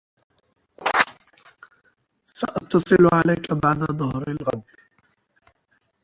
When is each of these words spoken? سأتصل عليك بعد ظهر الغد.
سأتصل 2.25 3.07
عليك 3.13 3.51
بعد 3.53 3.77
ظهر 3.77 4.23
الغد. 4.31 4.61